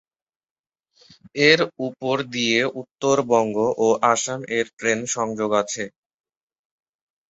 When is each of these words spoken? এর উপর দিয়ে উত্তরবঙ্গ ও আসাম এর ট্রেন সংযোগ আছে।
এর 1.43 1.59
উপর 1.87 2.15
দিয়ে 2.33 2.59
উত্তরবঙ্গ 2.81 3.55
ও 3.77 3.87
আসাম 4.13 4.41
এর 4.57 4.65
ট্রেন 4.77 4.99
সংযোগ 5.15 5.51
আছে। 5.61 5.83